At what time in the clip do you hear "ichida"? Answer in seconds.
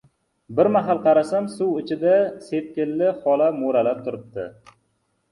1.81-2.13